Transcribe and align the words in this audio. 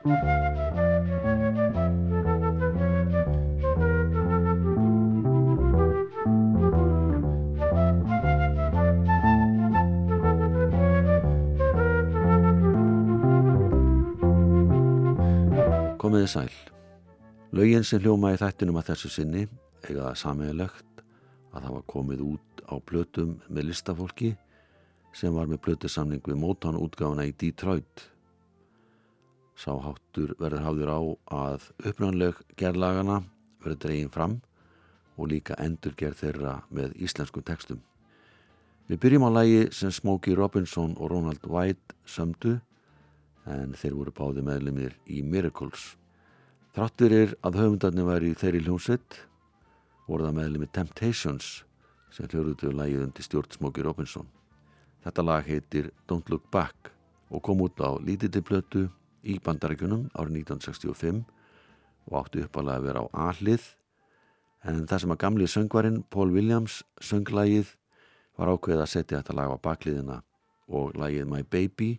Komiði 0.00 0.16
sæl. 16.32 16.48
Laugin 17.52 17.84
sem 17.84 18.00
hljóma 18.00 18.32
í 18.32 18.38
þættinum 18.40 18.80
að 18.80 18.88
þessu 18.88 19.10
sinni 19.12 19.44
eiga 19.84 20.06
það 20.06 20.16
sammeðilegt 20.22 21.04
að 21.52 21.60
það 21.60 21.74
var 21.74 21.84
komið 21.92 22.24
út 22.24 22.64
á 22.72 22.74
blötum 22.88 23.36
með 23.52 23.68
listafólki 23.68 24.32
sem 25.12 25.36
var 25.36 25.44
með 25.44 25.60
blötusamning 25.68 26.24
við 26.24 26.40
Motown 26.40 26.80
útgáfuna 26.80 27.28
í 27.28 27.36
Detroit. 27.36 28.08
Sáháttur 29.58 30.34
verður 30.38 30.64
hafður 30.64 30.90
á 30.94 31.00
að 31.36 31.68
upprannleg 31.90 32.38
gerðlagana 32.60 33.22
verður 33.60 33.80
dregin 33.84 34.12
fram 34.12 34.40
og 35.20 35.30
líka 35.32 35.58
endurgerð 35.60 36.20
þeirra 36.22 36.54
með 36.70 36.96
íslenskum 37.02 37.44
textum. 37.44 37.80
Við 38.88 39.00
byrjum 39.04 39.26
á 39.28 39.30
lægi 39.30 39.62
sem 39.76 39.92
Smokey 39.94 40.34
Robinson 40.34 40.96
og 40.98 41.12
Ronald 41.12 41.44
White 41.46 41.94
sömdu 42.08 42.56
en 43.46 43.74
þeir 43.78 43.96
voru 43.98 44.14
báði 44.14 44.44
meðlumir 44.46 44.96
í 45.06 45.20
Miracles. 45.22 45.94
Þráttur 46.74 47.14
er 47.14 47.34
að 47.46 47.58
höfundarnir 47.60 48.08
væri 48.08 48.34
þeirri 48.38 48.64
hljómsveit 48.64 49.20
voru 50.08 50.26
það 50.26 50.38
meðlumir 50.40 50.72
Temptations 50.74 51.60
sem 52.10 52.26
hljóruðu 52.30 52.72
lægið 52.74 53.04
undir 53.06 53.26
stjórn 53.26 53.54
Smokey 53.54 53.84
Robinson. 53.86 54.26
Þetta 55.04 55.24
lag 55.24 55.46
heitir 55.46 55.90
Don't 56.10 56.28
Look 56.30 56.50
Back 56.50 56.90
og 57.30 57.42
kom 57.46 57.62
út 57.62 57.78
á 57.78 57.94
lítitilblötu 58.02 58.88
í 59.24 59.36
bandarækjunum 59.44 60.08
árið 60.14 60.40
1965 60.44 61.22
og 62.08 62.16
átti 62.22 62.44
uppalega 62.46 62.80
að 62.80 62.86
vera 62.88 63.04
á 63.04 63.06
A-hlið 63.28 63.66
en 64.68 64.86
það 64.88 65.02
sem 65.02 65.14
að 65.14 65.20
gamli 65.24 65.48
söngvarinn 65.48 66.02
Paul 66.12 66.30
Williams 66.34 66.80
sönglægið 67.04 67.74
var 68.40 68.52
ákveðið 68.54 68.84
að 68.84 68.92
setja 68.94 69.20
þetta 69.20 69.36
lag 69.36 69.52
á 69.52 69.58
bakliðina 69.60 70.18
og 70.70 70.96
lægið 70.96 71.28
My 71.28 71.42
Baby 71.44 71.92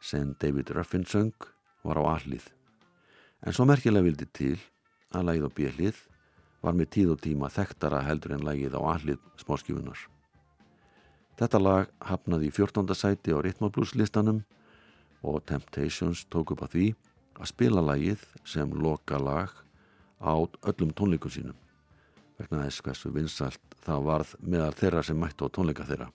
sem 0.00 0.34
David 0.40 0.72
Ruffin 0.76 1.06
söng 1.08 1.34
var 1.84 2.00
á 2.00 2.16
A-hlið. 2.16 2.44
En 3.44 3.52
svo 3.52 3.66
merkilega 3.68 4.06
vildi 4.06 4.28
til 4.32 4.56
að 5.12 5.30
lægið 5.30 5.48
á 5.48 5.56
bjellið 5.56 6.02
var 6.64 6.76
með 6.76 6.92
tíð 6.96 7.14
og 7.14 7.22
tíma 7.22 7.50
þekktara 7.52 8.02
heldur 8.06 8.36
en 8.36 8.44
lægið 8.46 8.76
á 8.78 8.80
allið 8.96 9.20
smáskjöfunar. 9.42 9.98
Þetta 11.36 11.60
lag 11.60 11.90
hafnaði 12.00 12.48
í 12.48 12.54
14. 12.54 12.94
sæti 12.96 13.34
á 13.36 13.38
Ritmablúslistanum 13.44 14.40
og 15.26 15.44
Temptations 15.48 16.24
tók 16.30 16.54
upp 16.54 16.64
að 16.66 16.74
því 16.76 16.88
að 17.36 17.52
spila 17.52 17.84
lægið 17.84 18.26
sem 18.46 18.72
loka 18.72 19.18
lag 19.20 19.52
á 20.22 20.34
öllum 20.38 20.94
tónleikum 20.96 21.32
sínum 21.32 21.56
vegna 22.36 22.66
þess 22.66 22.84
hversu 22.84 23.10
vinsalt 23.14 23.76
það 23.84 24.06
varð 24.06 24.32
meðal 24.40 24.74
þeirra 24.76 25.02
sem 25.06 25.18
mættu 25.18 25.48
á 25.48 25.54
tónleika 25.54 25.86
þeirra. 25.88 26.08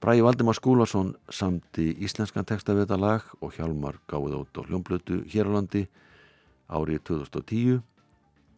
Bræði 0.00 0.24
Valdimar 0.24 0.56
Skúlason 0.56 1.12
samti 1.28 1.90
íslenskan 2.00 2.46
texta 2.48 2.72
við 2.72 2.86
þetta 2.86 3.00
lag 3.00 3.26
og 3.44 3.52
Hjalmar 3.56 3.98
gáði 4.08 4.38
át 4.40 4.60
á 4.60 4.62
hljómblötu 4.64 5.20
hér 5.28 5.50
á 5.52 5.56
landi 5.58 5.84
árið 6.72 7.02
2010. 7.10 7.82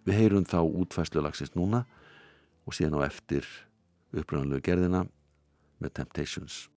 Við 0.06 0.18
heyrum 0.18 0.46
þá 0.46 0.60
útfæslu 0.62 1.22
lagsist 1.22 1.58
núna 1.58 1.82
og 2.66 2.78
síðan 2.78 3.02
á 3.02 3.10
eftir 3.10 3.46
uppröðanlegu 4.14 4.62
gerðina 4.62 5.06
með 5.82 5.96
Temptations. 5.98 6.68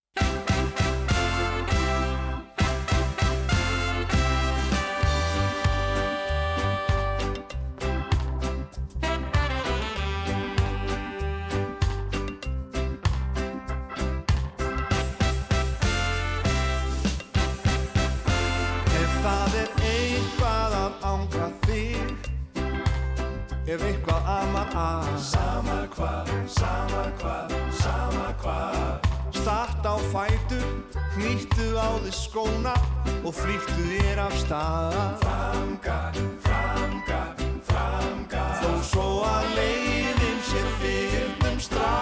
Hnýttu 31.15 31.67
á 31.79 31.89
þið 32.03 32.15
skóna 32.15 32.73
og 33.23 33.33
flýttu 33.35 33.87
þér 33.87 34.21
af 34.25 34.35
stað. 34.41 34.95
Framgar, 35.23 36.19
framgar, 36.43 37.43
framgar 37.69 38.51
Þó 38.61 38.71
svo 38.89 39.07
að 39.27 39.47
leiðin 39.57 40.41
sér 40.49 40.69
fyrnum 40.81 41.59
strá 41.63 41.93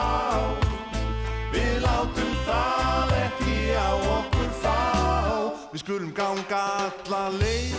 Við 1.54 1.76
látum 1.86 2.34
það 2.48 3.14
ekki 3.22 3.60
á 3.78 3.92
okkur 4.18 4.50
fá. 4.64 4.80
Við 5.74 5.86
skulum 5.86 6.16
ganga 6.18 6.64
alla 6.88 7.24
leið. 7.38 7.78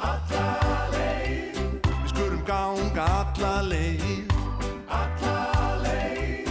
Alla 0.00 0.50
ganga 2.50 3.06
alla 3.20 3.54
leið. 3.62 4.34
Alla 4.90 5.36
leið. 5.84 6.50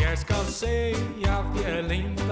Ég 0.00 0.18
skal 0.18 0.44
segja 0.50 1.38
þér 1.54 1.86
Það 1.90 2.29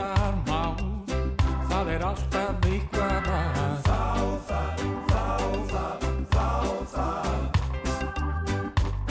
er 1.98 2.04
alltaf 2.06 2.66
eitthvað 2.68 3.26
að. 3.34 3.78
Þá 3.86 4.02
það, 4.48 4.82
þá 5.08 5.24
það, 5.72 5.98
þá 6.32 6.48
það 6.92 7.36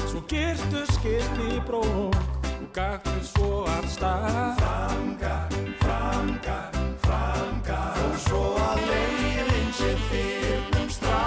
Svo 0.07 0.19
gertu 0.31 0.81
skilt 0.93 1.37
í 1.43 1.59
brók 1.67 2.15
og 2.53 2.69
gagtu 2.75 3.19
svo 3.27 3.49
að 3.67 3.85
stað. 3.91 4.61
Framgar, 4.61 5.57
framgar, 5.83 6.69
framgar 7.03 8.01
Og 8.07 8.15
svo 8.23 8.43
að 8.63 8.79
leiðin 8.91 9.71
sé 9.75 9.91
fyrnum 10.07 10.89
strá 10.93 11.25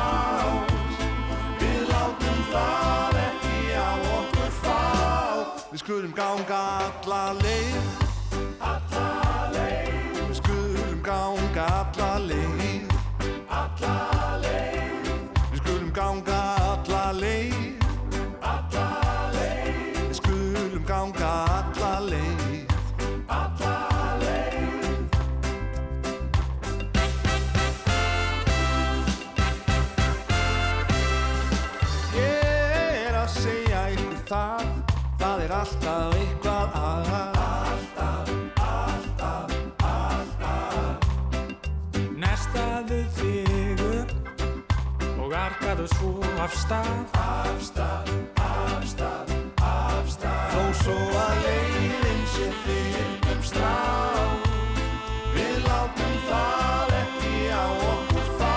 það 2.51 3.15
ekki 3.27 3.59
á 3.77 3.93
okkur 4.17 4.53
fá. 4.63 4.79
Við 5.71 5.79
skulum 5.85 6.13
ganga 6.17 6.63
alla 6.89 7.25
leið 7.43 8.10
skulum 11.51 11.90
arkaðu 45.81 45.89
svo 45.97 46.43
af 46.43 46.53
stað. 46.55 47.07
Af 47.15 47.63
stað, 47.63 48.11
af 48.37 48.85
stað, 48.85 49.31
af 49.63 50.09
stað. 50.09 50.53
Þó 50.53 50.63
svo 50.83 50.97
að 51.17 51.37
leiðin 51.45 52.23
sé 52.35 52.49
fyrrum 52.65 53.43
strá. 53.43 53.77
Við 55.35 55.57
látum 55.65 56.17
það 56.29 56.95
ekki 57.01 57.35
á 57.49 57.65
okkur 57.93 58.29
fá. 58.39 58.57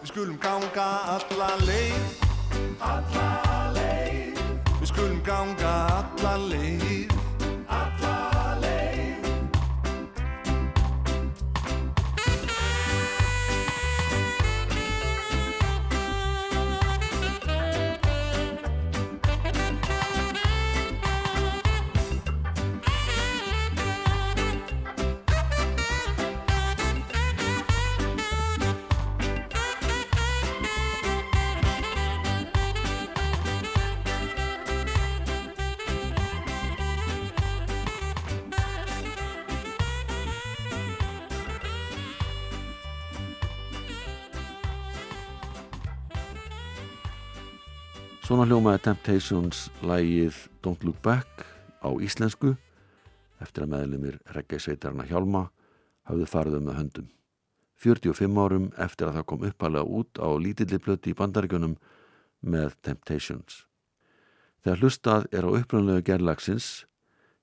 Við 0.00 0.08
skulum 0.12 0.38
ganga 0.38 0.88
alla 1.16 1.50
leið. 1.66 2.24
Alla 2.80 3.28
leið. 3.76 4.42
Við 4.80 4.88
skulum 4.90 5.20
ganga 5.22 5.76
alla 6.00 6.36
leið 6.48 7.23
Svona 48.44 48.58
hljómaði 48.58 48.80
Temptations 48.84 49.58
lægið 49.80 50.38
Don't 50.60 50.82
Look 50.84 50.98
Back 51.00 51.46
á 51.80 51.88
íslensku 51.96 52.50
eftir 53.40 53.64
að 53.64 53.70
meðlumir 53.72 54.18
reggeisveitarna 54.36 55.06
Hjálma 55.08 55.46
hafðu 56.04 56.26
farið 56.28 56.58
um 56.58 56.66
með 56.68 56.76
höndum. 56.76 57.06
45 57.80 58.36
árum 58.44 58.66
eftir 58.76 59.08
að 59.08 59.16
það 59.16 59.26
kom 59.32 59.48
uppalega 59.48 59.96
út 59.96 60.20
á 60.20 60.28
lítilli 60.36 60.76
blöti 60.76 61.14
í 61.14 61.16
bandaríkunum 61.16 61.78
með 62.44 62.76
Temptations. 62.84 63.64
Þegar 64.60 64.82
hlustað 64.82 65.26
er 65.32 65.48
á 65.48 65.50
uppröðanlega 65.62 66.06
gerlagsins 66.12 66.68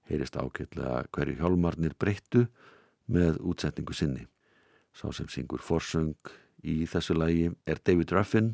heyrist 0.05 0.37
ákveðlega 0.37 1.07
hverju 1.09 1.39
hjálmarnir 1.41 1.97
breyttu 1.97 2.45
með 3.09 3.41
útsetningu 3.41 3.97
sinni. 3.97 4.27
Sá 4.93 5.09
sem 5.09 5.33
syngur 5.33 5.65
forsöng 5.65 6.13
í 6.61 6.83
þessu 6.85 7.17
lægi 7.17 7.55
er 7.65 7.81
David 7.81 8.13
Ruffin 8.13 8.53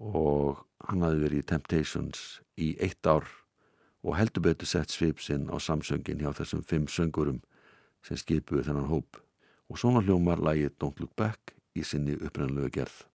og 0.00 0.64
hann 0.88 1.04
hafi 1.04 1.20
verið 1.20 1.42
í 1.42 1.48
Temptations 1.52 2.40
í 2.56 2.72
eitt 2.80 3.06
ár 3.06 3.28
og 4.00 4.16
heldur 4.16 4.46
betur 4.48 4.68
sett 4.68 4.92
svip 4.92 5.20
sinn 5.20 5.50
á 5.52 5.60
samsöngin 5.60 6.22
hjá 6.24 6.32
þessum 6.32 6.64
fimm 6.64 6.88
söngurum 6.88 7.42
sem 8.06 8.16
skipuði 8.16 8.64
þennan 8.70 8.88
hóp 8.88 9.20
og 9.68 9.78
svona 9.78 10.00
hljómar 10.02 10.40
lægið 10.40 10.72
Don't 10.80 11.00
Look 11.00 11.12
Back 11.16 11.54
í 11.76 11.84
sinni 11.84 12.16
upprennlegu 12.16 12.72
gerð. 12.80 13.09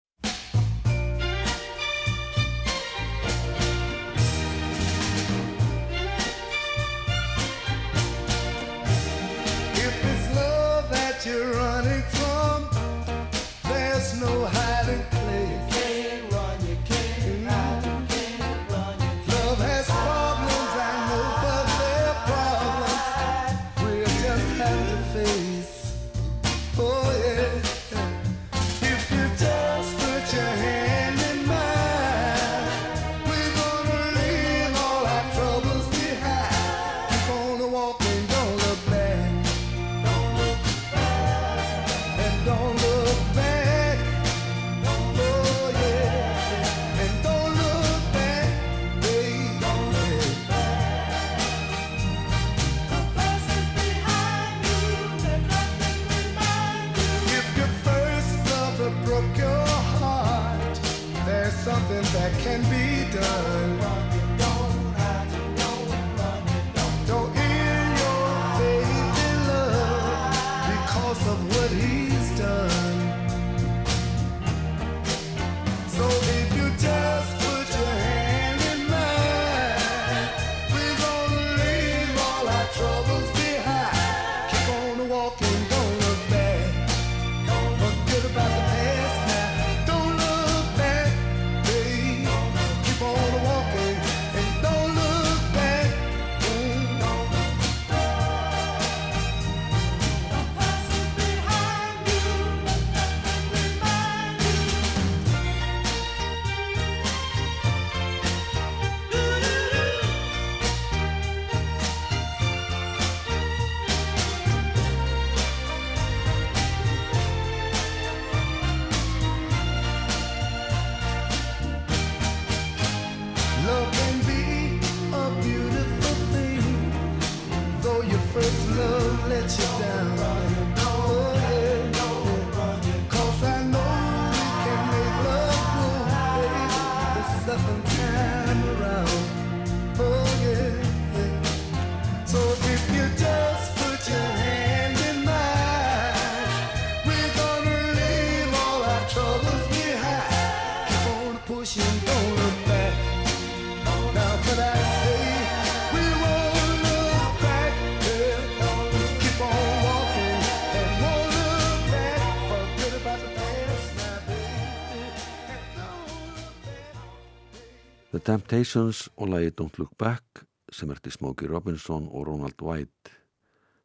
The 168.22 168.32
Temptations 168.32 169.08
og 169.16 169.28
lagi 169.28 169.50
Don't 169.50 169.78
Look 169.78 169.98
Back 169.98 170.44
sem 170.70 170.90
erti 170.94 171.10
Smokey 171.10 171.48
Robinson 171.50 172.04
og 172.06 172.28
Ronald 172.28 172.62
White. 172.62 173.10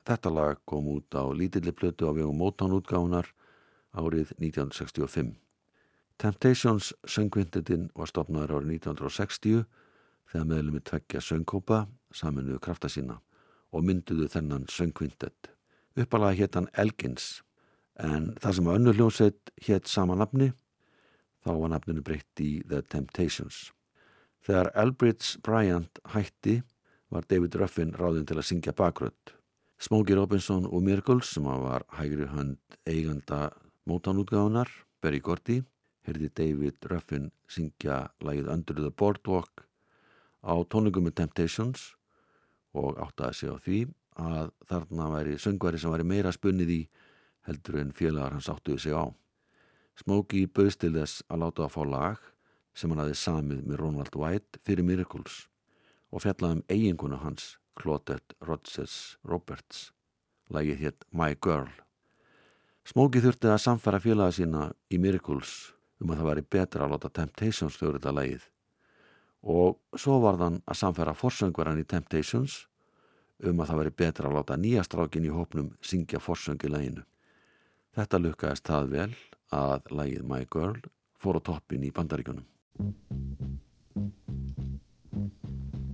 Þetta 0.06 0.30
lag 0.30 0.60
kom 0.70 0.86
út 0.94 1.16
á 1.18 1.26
lítilli 1.34 1.72
plötu 1.74 2.06
á 2.06 2.14
vegum 2.14 2.38
Motown 2.38 2.76
útgáfunar 2.78 3.26
árið 3.98 4.36
1965. 4.38 5.32
Temptations 6.22 6.94
söngvindetin 7.02 7.88
var 7.98 8.12
stopnaður 8.12 8.60
árið 8.60 8.76
1960 8.76 9.64
þegar 10.30 10.46
meðlumi 10.52 10.82
tveggja 10.86 11.22
söngkópa 11.26 11.88
saminuðu 12.14 12.60
krafta 12.62 12.92
sína 12.94 13.18
og 13.74 13.88
mynduðu 13.90 14.30
þennan 14.36 14.68
söngvindet. 14.70 15.50
Uppalega 15.98 16.38
hétt 16.44 16.60
hann 16.60 16.70
Elgins 16.78 17.42
en 17.98 18.36
það 18.38 18.60
sem 18.60 18.70
að 18.70 18.78
önnur 18.82 19.02
hljómsveit 19.02 19.56
hétt 19.66 19.90
sama 19.90 20.14
nafni 20.14 20.52
þá 21.42 21.52
var 21.58 21.74
nafninu 21.74 22.06
breytt 22.06 22.46
í 22.46 22.62
The 22.70 22.84
Temptations. 22.86 23.72
Þegar 24.48 24.70
Elbridge 24.80 25.42
Bryant 25.44 26.00
hætti 26.14 26.62
var 27.12 27.26
David 27.28 27.58
Ruffin 27.60 27.90
ráðinn 28.00 28.28
til 28.30 28.38
að 28.40 28.46
syngja 28.48 28.72
bakrödd. 28.72 29.34
Smokey 29.84 30.16
Robinson 30.16 30.64
og 30.72 30.86
Miracles 30.86 31.34
sem 31.36 31.44
var 31.44 31.84
hægri 31.98 32.30
hönd 32.32 32.78
eiganda 32.88 33.50
mótanútgáðunar, 33.88 34.72
Berry 35.04 35.20
Gordy, 35.20 35.58
heyrði 36.08 36.30
David 36.40 36.88
Ruffin 36.88 37.28
syngja 37.52 38.06
lagið 38.24 38.48
Under 38.54 38.80
the 38.80 38.94
Boardwalk 38.96 39.66
á 40.48 40.56
tónungum 40.72 41.10
með 41.10 41.18
Temptations 41.20 41.92
og 42.72 42.96
áttaði 43.04 43.36
sig 43.42 43.52
á 43.52 43.58
því 43.68 43.82
að 44.16 44.56
þarna 44.72 45.10
væri 45.12 45.36
söngvari 45.44 45.84
sem 45.84 45.92
væri 45.92 46.08
meira 46.08 46.32
spunnið 46.32 46.72
í 46.72 46.82
heldur 47.50 47.82
en 47.84 47.92
félagar 47.92 48.40
hans 48.40 48.48
áttuði 48.48 48.80
sig 48.80 48.96
á. 48.96 49.12
Smokey 50.00 50.48
bauðst 50.48 50.86
til 50.86 50.96
þess 50.96 51.28
að 51.28 51.44
láta 51.44 51.68
að 51.68 51.76
fá 51.76 51.84
lag 51.84 52.26
sem 52.78 52.92
hann 52.94 53.02
hafði 53.02 53.18
samið 53.20 53.64
með 53.66 53.82
Ronald 53.82 54.18
White 54.20 54.62
fyrir 54.68 54.86
Miracles 54.86 55.46
og 56.14 56.24
fjallaði 56.24 56.60
um 56.60 56.66
eiginkuna 56.70 57.22
hans 57.24 57.56
Claudette 57.78 58.38
Rodgers 58.46 59.18
Roberts 59.28 59.90
lagið 60.54 60.86
hétt 60.86 61.08
My 61.12 61.34
Girl 61.34 61.72
Smokey 62.88 63.24
þurfti 63.24 63.50
að 63.52 63.64
samfæra 63.66 64.00
félaga 64.00 64.38
sína 64.38 64.70
í 64.94 65.02
Miracles 65.02 65.74
um 66.00 66.14
að 66.14 66.22
það 66.22 66.30
væri 66.32 66.46
betra 66.56 66.86
að 66.86 66.94
láta 66.96 67.14
Temptations 67.20 67.80
þjóður 67.80 68.00
þetta 68.00 68.16
lagið 68.16 68.48
og 69.48 70.00
svo 70.00 70.18
var 70.24 70.40
þann 70.40 70.62
að 70.66 70.82
samfæra 70.82 71.16
forsöngvaran 71.18 71.82
í 71.82 71.88
Temptations 71.88 72.66
um 73.44 73.62
að 73.62 73.70
það 73.70 73.80
væri 73.82 73.96
betra 74.02 74.30
að 74.30 74.38
láta 74.40 74.58
nýja 74.58 74.84
strákin 74.86 75.28
í 75.28 75.34
hópnum 75.34 75.72
syngja 75.82 76.20
forsöngi 76.20 76.72
laginu. 76.72 77.04
Þetta 77.98 78.22
lukkaðist 78.22 78.68
það 78.68 78.92
vel 78.94 79.10
að 79.54 79.92
lagið 79.94 80.26
My 80.28 80.46
Girl 80.50 80.82
fór 81.18 81.40
á 81.40 81.42
toppin 81.42 81.86
í 81.86 81.94
bandaríkunum. 81.94 82.46
Thank 82.78 82.96
you. 85.44 85.87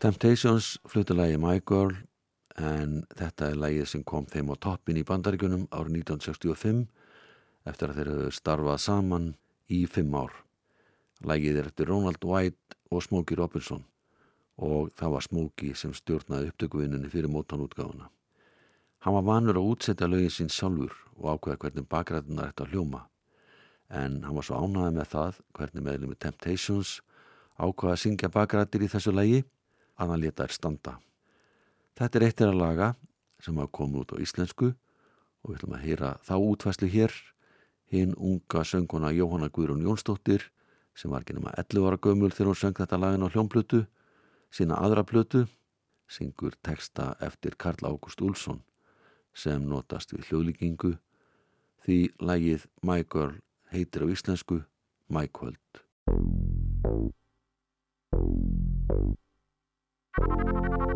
Temptations 0.00 0.78
flutti 0.88 1.12
lagi 1.12 1.36
My 1.36 1.58
Girl 1.60 1.90
en 2.56 3.02
þetta 3.18 3.50
er 3.50 3.58
lagið 3.60 3.88
sem 3.90 4.04
kom 4.08 4.24
þeim 4.24 4.48
á 4.48 4.56
toppin 4.56 4.96
í 4.96 5.02
bandaríkunum 5.04 5.66
árið 5.76 5.98
1965 5.98 6.86
eftir 7.68 7.92
að 7.92 7.98
þeir 7.98 8.10
höfðu 8.14 8.30
starfað 8.32 8.78
saman 8.80 9.26
í 9.68 9.82
fimm 9.84 10.16
ár. 10.16 10.32
Lagið 11.20 11.60
er 11.60 11.68
eftir 11.68 11.92
Ronald 11.92 12.24
White 12.24 12.80
og 12.88 13.04
Smokey 13.04 13.36
Robinson 13.42 13.84
og 14.56 14.88
það 14.96 15.14
var 15.18 15.28
Smokey 15.28 15.76
sem 15.76 15.92
stjórnaði 15.92 16.48
upptökuvinninni 16.54 17.12
fyrir 17.12 17.28
mótanútgáfuna. 17.36 18.08
Hann 19.04 19.18
var 19.20 19.28
vanur 19.28 19.60
að 19.60 19.70
útsetja 19.74 20.08
lögin 20.08 20.32
sín 20.32 20.48
sjálfur 20.48 20.96
og 21.20 21.30
ákveða 21.34 21.60
hvernig 21.66 21.92
bakræðunar 21.92 22.54
ætti 22.54 22.64
að 22.64 22.72
hljóma 22.72 23.04
en 23.92 24.22
hann 24.24 24.40
var 24.40 24.48
svo 24.48 24.64
ánæði 24.64 24.96
með 24.96 25.12
það 25.12 25.46
hvernig 25.60 25.90
meðlum 25.92 26.16
með 26.16 26.24
Temptations 26.24 26.98
ákveða 27.60 27.98
að 27.98 28.04
syngja 28.08 28.32
bakrættir 28.32 28.88
í 28.88 28.94
þessu 28.96 29.12
lagi 29.12 29.44
að 30.00 30.14
hann 30.14 30.22
leta 30.24 30.46
þær 30.46 30.56
standa. 30.56 30.94
Þetta 31.98 32.18
er 32.18 32.26
eitt 32.26 32.40
er 32.40 32.52
að 32.52 32.60
laga 32.60 32.88
sem 33.44 33.58
hafa 33.60 33.72
komið 33.76 34.04
út 34.04 34.14
á 34.16 34.22
íslensku 34.24 34.70
og 34.70 35.50
við 35.50 35.58
ætlum 35.58 35.76
að 35.76 35.84
heyra 35.84 36.10
þá 36.24 36.34
útvæslu 36.38 36.88
hér 36.92 37.14
hinn 37.92 38.14
unga 38.16 38.64
sönguna 38.64 39.12
Jóhanna 39.12 39.50
Guðrún 39.52 39.84
Jónsdóttir 39.84 40.46
sem 40.94 41.10
var 41.10 41.24
ekki 41.24 41.36
nema 41.36 41.52
11 41.58 41.88
ára 41.88 42.00
gömul 42.00 42.32
þegar 42.32 42.52
hún 42.52 42.60
söng 42.60 42.80
þetta 42.80 43.00
lagin 43.00 43.26
á 43.26 43.32
hljómplötu 43.32 43.84
sína 44.50 44.78
aðra 44.80 45.04
plötu 45.06 45.46
syngur 46.10 46.56
texta 46.62 47.14
eftir 47.20 47.56
Karl 47.56 47.86
Ágúst 47.86 48.22
Úlsson 48.24 48.62
sem 49.34 49.62
notast 49.62 50.12
við 50.14 50.30
hljóðlíkingu 50.30 50.96
því 51.86 51.98
lagið 52.20 52.66
My 52.82 53.04
Girl 53.04 53.38
heitir 53.70 54.04
á 54.04 54.06
íslensku 54.10 54.62
My 55.08 55.26
Kvöld. 55.30 55.84
Thank 60.18 60.80
you. 60.80 60.89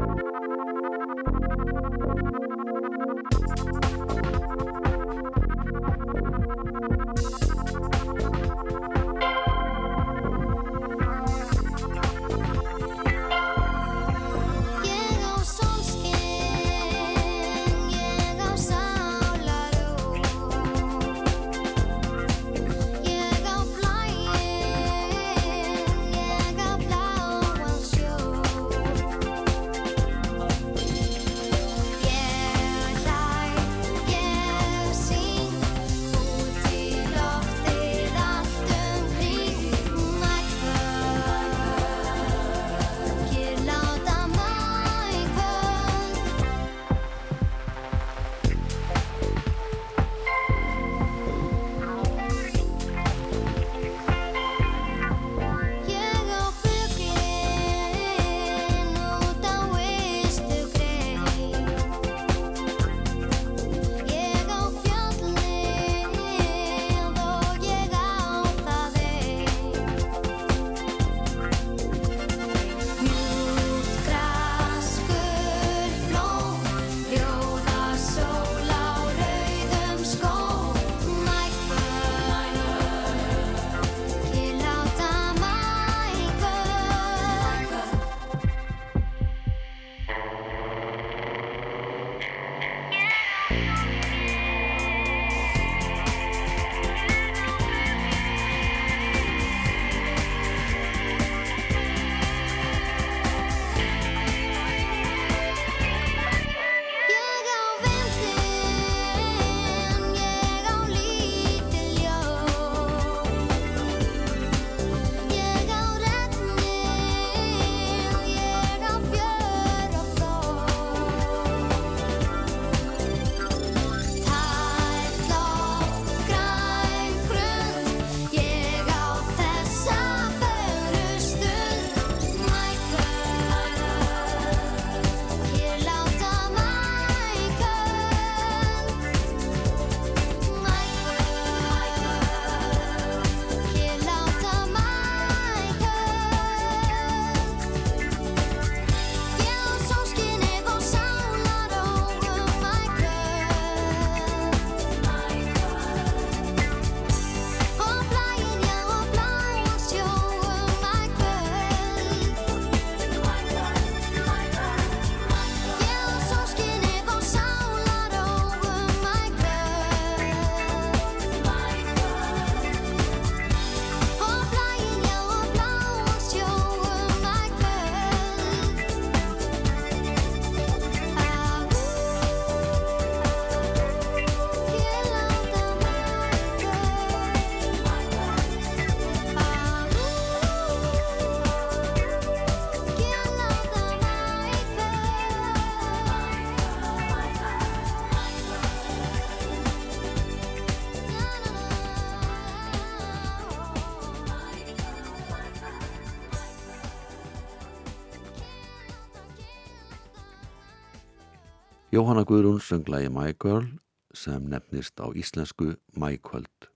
Jóhanna 211.94 212.24
Guðrún 212.26 212.58
söng 212.58 212.88
lagi 212.90 213.06
My 213.06 213.36
Girl 213.38 213.68
sem 214.10 214.48
nefnist 214.50 214.98
á 214.98 215.14
íslensku 215.14 215.76
My 215.94 216.16
Kvöld. 216.18 216.66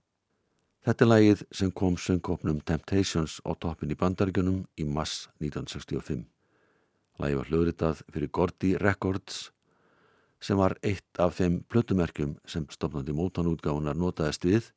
Þetta 0.85 1.03
er 1.03 1.09
lagið 1.09 1.41
sem 1.51 1.71
kom 1.75 1.97
söngkopnum 1.99 2.61
Temptations 2.63 3.41
á 3.43 3.51
toppin 3.59 3.91
í 3.91 3.97
bandaríkunum 3.99 4.61
í 4.79 4.85
mass 4.87 5.25
1965. 5.43 6.21
Lagið 7.19 7.35
var 7.35 7.49
hljóðritað 7.51 8.03
fyrir 8.13 8.31
Gordy 8.31 8.69
Records 8.79 9.49
sem 10.39 10.61
var 10.61 10.77
eitt 10.87 11.19
af 11.19 11.35
þeim 11.41 11.57
plötumerkjum 11.67 12.37
sem 12.47 12.69
stopnandi 12.71 13.11
mótanútgáfunar 13.17 13.99
notaðist 13.99 14.47
við 14.47 14.69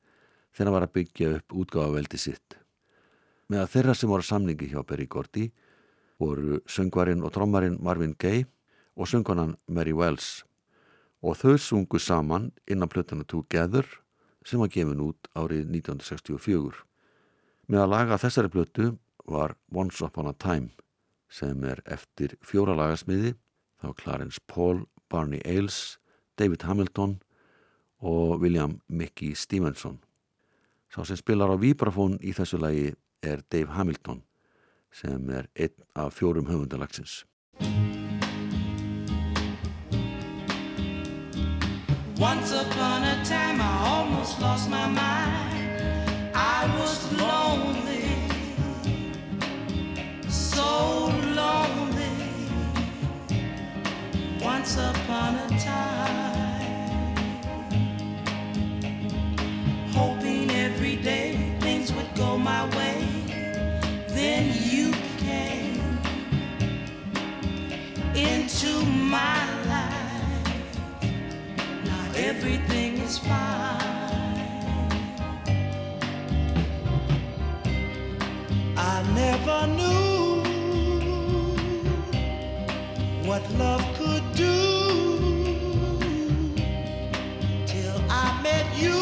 þegar 0.51 0.73
hann 0.73 0.77
var 0.79 0.89
að 0.89 0.95
byggja 0.97 1.29
upp 1.37 1.55
útgáfaveldi 1.63 2.19
sitt. 2.19 2.59
Með 3.47 3.63
að 3.63 3.71
þeirra 3.77 3.95
sem 3.95 4.11
voru 4.11 4.27
samningi 4.27 4.73
hjá 4.75 4.83
Berry 4.83 5.07
Gordy 5.07 5.47
voru 6.19 6.59
söngvarinn 6.67 7.23
og 7.23 7.31
trommarinn 7.37 7.79
Marvin 7.79 8.19
Gaye 8.19 8.49
og 9.03 9.09
söngvanan 9.11 9.57
Mary 9.67 9.91
Wells 9.93 10.45
og 11.23 11.35
þau 11.41 11.57
sungu 11.59 11.99
saman 11.99 12.53
innan 12.71 12.91
plötuna 12.91 13.27
Together 13.27 13.87
sem 14.47 14.63
var 14.63 14.71
gefin 14.71 15.03
út 15.03 15.27
árið 15.35 15.67
1964. 15.75 16.85
Með 17.67 17.83
að 17.83 17.91
laga 17.91 18.19
þessari 18.23 18.51
plötu 18.51 18.93
var 19.27 19.57
Once 19.75 20.03
Upon 20.07 20.31
a 20.31 20.35
Time 20.39 20.71
sem 21.31 21.65
er 21.67 21.83
eftir 21.87 22.37
fjóra 22.47 22.77
lagasmiði 22.79 23.35
þá 23.83 23.91
Clarence 23.99 24.39
Paul, 24.47 24.85
Barney 25.11 25.43
Ailes, 25.45 25.99
David 26.39 26.63
Hamilton 26.63 27.19
og 27.99 28.39
William 28.43 28.79
Mickey 28.89 29.35
Stevenson. 29.35 29.99
Sá 30.95 31.03
sem 31.03 31.19
spilar 31.19 31.51
á 31.51 31.59
vibrafón 31.59 32.21
í 32.23 32.35
þessu 32.37 32.61
lagi 32.63 32.93
er 33.23 33.43
Dave 33.51 33.75
Hamilton 33.75 34.23
sem 34.95 35.31
er 35.31 35.51
einn 35.59 35.75
af 35.97 36.19
fjórum 36.21 36.51
höfundalagsins. 36.51 37.23
Once 42.23 42.53
upon 42.53 43.03
a 43.03 43.25
time, 43.25 43.61
I 43.61 43.89
almost 43.89 44.41
lost 44.41 44.71
my 44.71 44.87
mind. 44.87 45.83
I 46.33 46.73
was 46.79 47.13
lonely, 47.21 48.15
so 50.29 51.07
lonely. 51.35 52.15
Once 54.41 54.77
upon 54.77 55.35
a 55.35 55.49
time, 55.59 57.17
hoping 59.91 60.49
every 60.53 60.95
day 60.95 61.57
things 61.59 61.93
would 61.93 62.15
go 62.15 62.39
my 62.39 62.69
way. 62.77 63.05
Then 64.07 64.55
you 64.71 64.93
came 65.19 65.99
into 68.15 68.85
my 68.85 69.52
everything 72.25 72.99
is 72.99 73.19
fine. 73.19 73.83
I 78.77 79.03
never 79.15 79.67
knew 79.79 80.43
what 83.29 83.43
love 83.53 83.85
could 83.99 84.25
do 84.35 84.57
till 87.67 87.99
I 88.09 88.41
met 88.43 88.67
you. 88.85 89.01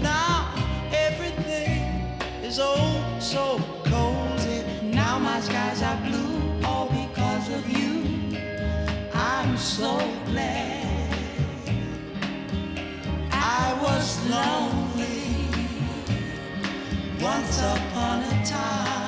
Now 0.00 0.54
everything 0.92 1.82
is 2.42 2.58
oh 2.58 3.18
so 3.20 3.60
cozy. 3.84 4.64
Now 4.82 5.18
my 5.18 5.40
skies 5.40 5.82
are 5.82 6.00
blue 6.06 6.64
all 6.64 6.88
because 6.88 7.50
of 7.50 7.68
you. 7.68 7.92
I'm 9.12 9.56
so 9.58 9.98
glad 10.26 10.85
I 13.58 13.72
was 13.82 14.08
lonely 14.28 15.48
once 17.22 17.58
upon 17.62 18.22
a 18.22 18.44
time. 18.44 19.05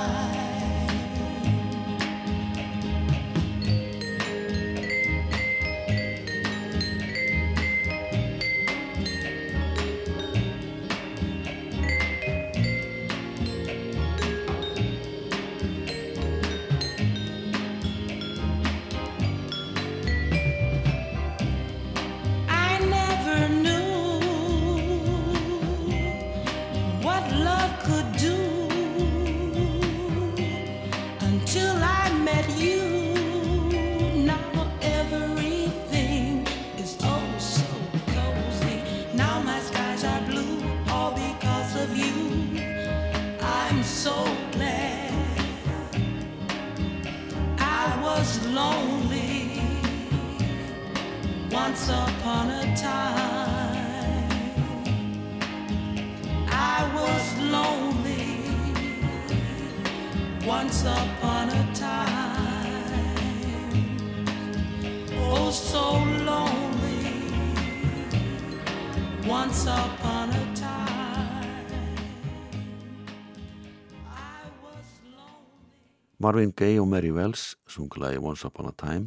Marvin 76.29 76.53
Gaye 76.53 76.81
og 76.81 76.88
Mary 76.88 77.09
Wells 77.11 77.57
sungu 77.67 78.03
lagi 78.03 78.19
Once 78.19 78.45
Upon 78.47 78.67
a 78.69 78.73
Time 78.77 79.07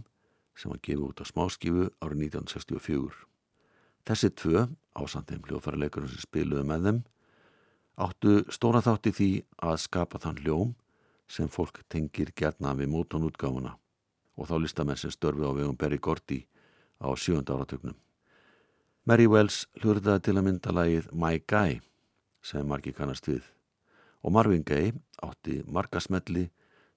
sem 0.58 0.72
var 0.72 0.80
gefið 0.82 1.02
út 1.06 1.20
á 1.22 1.26
smáskifu 1.30 1.84
árið 2.02 2.22
1964. 2.34 3.18
Þessi 4.10 4.30
tvö, 4.42 4.64
ásand 4.98 5.28
þeim 5.30 5.44
hljóðfæraleikurum 5.46 6.10
sem 6.10 6.24
spiluðu 6.24 6.64
með 6.66 6.88
þeim, 6.88 7.02
áttu 8.02 8.32
stóra 8.50 8.82
þátt 8.82 9.10
í 9.12 9.14
því 9.20 9.28
að 9.70 9.78
skapa 9.84 10.18
þann 10.24 10.40
hljóm 10.42 10.72
sem 11.30 11.52
fólk 11.58 11.84
tengir 11.94 12.32
gerna 12.34 12.74
við 12.80 12.90
mótonútgáfuna 12.96 13.76
og 14.34 14.50
þá 14.50 14.56
listamenn 14.64 14.98
sem 14.98 15.14
störfi 15.14 15.46
á 15.46 15.54
vegum 15.54 15.78
Berry 15.78 16.00
Gordy 16.02 16.40
á 16.98 17.14
sjönda 17.14 17.54
áratögnum. 17.54 18.00
Mary 19.06 19.28
Wells 19.30 19.68
hljóðritaði 19.78 20.24
til 20.26 20.36
að 20.40 20.48
mynda 20.48 20.74
lagið 20.74 21.14
My 21.14 21.38
Guy 21.38 21.84
sem 22.42 22.66
margir 22.66 22.98
kannast 22.98 23.30
við 23.30 23.46
og 24.26 24.34
Marvin 24.34 24.66
Gaye 24.66 24.96
átti 25.22 25.60
marga 25.70 26.02
smelli 26.02 26.48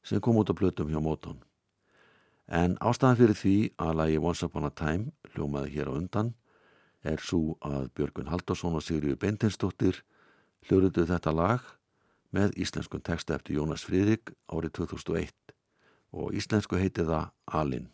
sem 0.04 0.20
kom 0.20 0.36
út 0.36 0.52
á 0.52 0.54
plötum 0.54 0.92
hjá 0.92 1.00
Motown. 1.00 1.40
En 2.46 2.76
ástæðan 2.84 3.18
fyrir 3.18 3.38
því 3.40 3.56
að 3.80 3.94
lagi 4.00 4.18
Once 4.20 4.44
Upon 4.44 4.68
a 4.68 4.70
Time 4.70 5.12
hljómaði 5.32 5.72
hér 5.78 5.88
á 5.88 5.96
undan 5.96 6.34
er 7.04 7.20
svo 7.20 7.56
að 7.64 7.88
Björgun 7.96 8.28
Haldarsson 8.28 8.76
og 8.76 8.84
Sigriður 8.84 9.20
Beintinsdóttir 9.24 10.02
hljóruðu 10.68 11.06
þetta 11.08 11.32
lag 11.32 11.64
með 12.34 12.56
íslenskun 12.60 13.04
texta 13.04 13.36
eftir 13.38 13.58
Jónas 13.60 13.84
Friðrik 13.86 14.34
árið 14.52 14.76
2001 14.80 15.32
og 16.14 16.34
íslensku 16.36 16.80
heiti 16.80 17.04
það 17.04 17.30
Alin. 17.46 17.88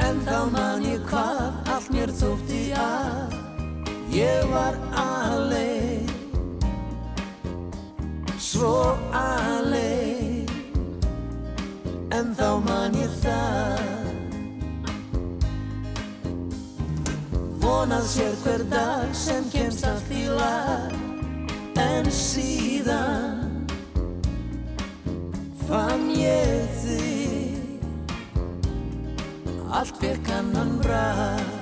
En 0.00 0.22
þá 0.26 0.38
man 0.54 0.86
ég 0.86 1.02
hvað 1.10 1.69
mér 1.92 2.14
þótti 2.14 2.64
að 2.78 3.40
Ég 4.10 4.50
var 4.50 4.74
alein. 4.92 6.10
Svo 8.38 8.98
alein. 9.14 10.48
En 12.10 12.34
þá 12.34 12.48
man 12.66 12.96
ég 12.98 13.12
það. 13.22 13.86
Vonað 17.62 18.08
sér 18.10 18.34
hver 18.42 18.66
dag 18.72 19.14
sem 19.14 19.46
kemst 19.54 19.86
allt 19.86 20.10
í 20.10 20.26
lag. 20.26 20.98
En 21.78 22.10
síðan 22.10 23.46
Fann 25.68 26.10
ég 26.18 26.66
þig. 26.82 27.78
Allt 29.70 29.94
fekk 30.02 30.34
annan 30.34 30.80
brað 30.82 31.59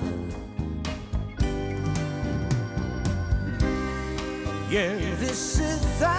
Ég. 4.69 5.01
Vissi 5.17 5.65
þá 5.97 6.17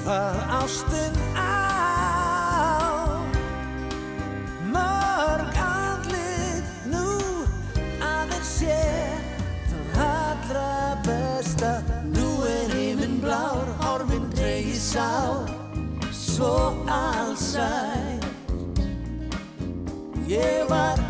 hvað 0.00 0.38
ástin 0.56 1.18
á. 1.36 3.20
Mörg 4.72 5.60
andlit 5.60 6.70
nú 6.88 7.04
aðeins 8.00 8.54
sé 8.62 8.80
það 9.68 10.00
allra 10.08 10.96
besta 11.04 11.74
nú 12.08 12.40
er 12.48 12.72
heiminn 12.72 13.20
blár 13.20 13.68
horfinn 13.84 14.32
tregi 14.32 14.80
sá 14.80 15.44
svo 16.08 16.72
allsæl 16.88 18.16
ég 20.24 20.64
var 20.72 21.09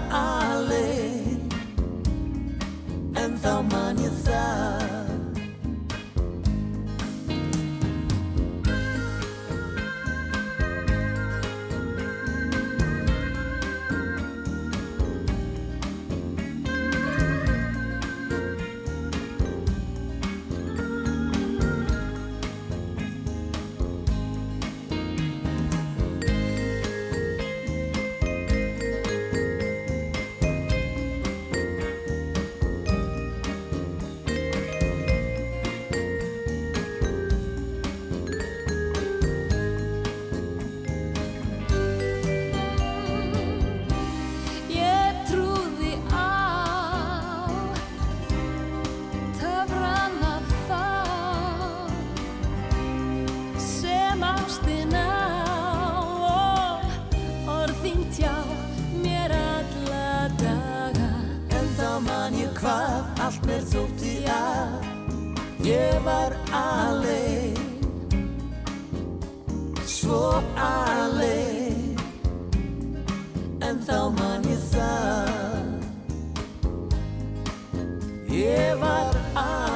Ég 78.70 78.78
var 78.78 79.69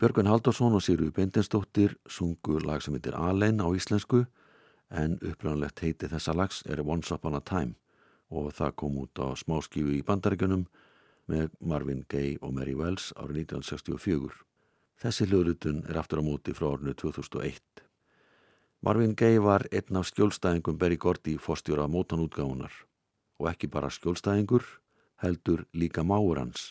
Björgun 0.00 0.30
Halldórsson 0.30 0.72
og 0.72 0.80
Sigurður 0.80 1.10
Beindinsdóttir 1.12 1.92
sungu 2.08 2.54
lag 2.64 2.80
sem 2.80 2.94
heitir 2.96 3.12
Alein 3.20 3.58
á 3.60 3.68
íslensku 3.68 4.22
en 4.88 5.18
upprænlegt 5.20 5.82
heiti 5.84 6.08
þessa 6.08 6.32
lags 6.32 6.62
er 6.64 6.80
Once 6.80 7.12
Upon 7.12 7.36
a 7.36 7.40
Time 7.44 7.74
og 8.32 8.48
það 8.56 8.72
kom 8.80 8.96
út 9.02 9.20
á 9.20 9.36
smáskífu 9.36 9.92
í 9.92 10.00
bandaríkjunum 10.08 10.62
með 11.28 11.52
Marvin 11.60 12.00
Gaye 12.08 12.38
og 12.40 12.54
Mary 12.56 12.72
Wells 12.78 13.10
árið 13.12 13.42
1964. 13.42 14.38
Þessi 15.04 15.28
hljóðrutun 15.28 15.84
er 15.84 16.00
aftur 16.00 16.24
á 16.24 16.28
móti 16.30 16.56
frá 16.56 16.70
árinu 16.70 16.96
2001. 16.96 17.60
Marvin 18.80 19.12
Gaye 19.12 19.44
var 19.44 19.66
einn 19.68 20.00
af 20.00 20.08
skjólstæðingum 20.08 20.80
Berry 20.80 20.96
Gordy 20.96 21.36
fórstjóra 21.36 21.84
mótanútgáfunar 21.92 22.72
og 23.36 23.52
ekki 23.52 23.68
bara 23.68 23.92
skjólstæðingur, 23.92 24.64
heldur 25.20 25.68
líka 25.76 26.00
máur 26.00 26.40
hans 26.40 26.70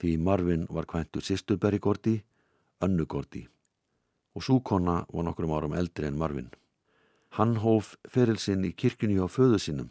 því 0.00 0.16
Marvin 0.16 0.66
var 0.72 0.88
kvæntur 0.88 1.20
sýstur 1.20 1.60
Berry 1.60 1.76
Gordy 1.76 2.22
Önnu 2.80 3.04
Gordy 3.06 3.46
og 4.34 4.42
súkonna 4.42 5.04
var 5.12 5.24
nokkrum 5.24 5.52
árum 5.52 5.74
eldri 5.74 6.06
en 6.06 6.18
Marvin. 6.18 6.50
Hann 7.36 7.56
hóf 7.60 7.96
feril 8.08 8.38
sinn 8.38 8.64
í 8.64 8.72
kirkjunni 8.72 9.18
á 9.20 9.28
föðu 9.28 9.58
sinnum, 9.58 9.90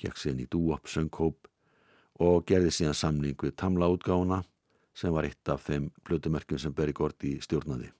gekk 0.00 0.18
sinn 0.18 0.40
í 0.40 0.48
dúop 0.50 0.88
sönghóp 0.90 1.46
og 2.18 2.46
gerði 2.48 2.72
síðan 2.74 2.98
samning 2.98 3.36
við 3.38 3.54
Tamla 3.60 3.90
útgáfuna 3.92 4.42
sem 4.94 5.12
var 5.14 5.28
eitt 5.28 5.48
af 5.48 5.66
þeim 5.68 5.90
plötumerkjum 6.02 6.58
sem 6.58 6.74
Berry 6.74 6.92
Gordy 6.92 7.38
stjórnaði. 7.44 7.92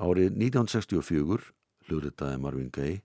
Árið 0.00 0.36
1964 0.36 1.52
hluritaði 1.88 2.40
Marvin 2.40 2.70
Gaye 2.72 3.02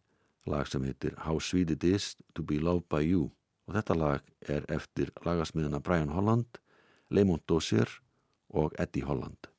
lag 0.48 0.68
sem 0.72 0.84
heitir 0.88 1.18
How 1.26 1.40
Sweet 1.40 1.76
It 1.76 1.84
Is 1.84 2.16
To 2.34 2.44
Be 2.44 2.62
Loved 2.62 2.88
By 2.88 3.04
You 3.04 3.32
og 3.68 3.76
þetta 3.76 3.98
lag 3.98 4.32
er 4.48 4.64
eftir 4.72 5.12
lagasmiðuna 5.26 5.82
Brian 5.82 6.14
Holland, 6.16 6.62
Lamont 7.10 7.44
Dozier 7.50 7.90
og 8.54 8.78
Eddie 8.80 9.04
Holland. 9.04 9.52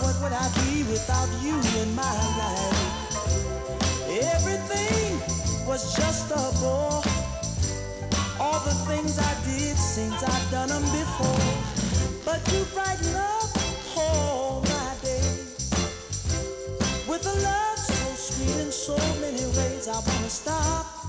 What 0.00 0.16
would 0.22 0.32
I 0.32 0.48
be 0.64 0.82
without 0.84 1.28
you 1.42 1.54
in 1.82 1.94
my 1.94 2.16
life. 2.38 3.02
Everything 4.08 5.20
was 5.66 5.94
just 5.96 6.30
a 6.30 6.44
bore. 6.60 7.02
All 8.40 8.60
the 8.60 8.74
things 8.88 9.18
I 9.18 9.34
did 9.44 9.76
seems 9.76 10.22
I've 10.22 10.50
done 10.50 10.68
them 10.68 10.82
before. 10.82 11.48
But 12.24 12.40
you 12.52 12.64
brighten 12.72 13.14
up 13.16 13.50
all 13.96 14.62
my 14.62 14.94
days 15.02 15.70
with 17.08 17.26
a 17.26 17.36
love 17.42 17.78
so 17.78 18.14
sweet 18.14 18.56
in 18.64 18.72
so 18.72 18.96
many 19.20 19.44
ways. 19.56 19.88
I 19.88 19.98
wanna 19.98 20.30
stop 20.30 21.01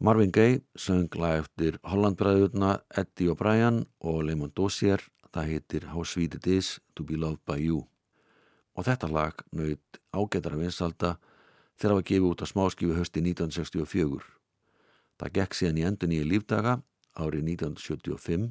Marvin 0.00 0.30
Gaye 0.32 0.62
söng 0.80 1.12
lag 1.20 1.42
eftir 1.42 1.76
Hollandbræðurna 1.84 2.78
Eddie 2.96 3.28
O'Brien 3.28 3.82
og 4.00 4.22
Lemon 4.24 4.52
Dossier 4.56 5.02
það 5.28 5.50
heitir 5.52 5.84
How 5.92 6.06
Sweet 6.08 6.38
It 6.38 6.46
Is 6.48 6.78
To 6.96 7.04
Be 7.04 7.20
Loved 7.20 7.42
By 7.44 7.58
You 7.60 7.82
og 8.80 8.88
þetta 8.88 9.10
lag 9.12 9.44
naut 9.52 10.00
ágætara 10.16 10.56
vinsalda 10.56 11.18
þegar 11.76 11.92
það 11.92 11.96
var 11.98 12.08
gefið 12.08 12.28
út 12.30 12.40
á 12.40 12.46
smáskífu 12.48 12.96
hösti 12.96 13.20
1964. 13.28 14.24
Það 15.20 15.36
gekk 15.36 15.56
síðan 15.58 15.80
í 15.82 15.86
endun 15.90 16.16
í 16.16 16.24
lífdaga 16.24 16.78
árið 17.20 17.44
1975 17.60 18.50